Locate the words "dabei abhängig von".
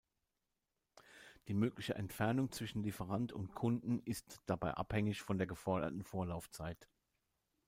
4.47-5.37